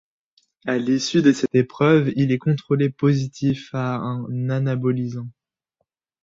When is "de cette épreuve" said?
1.21-2.11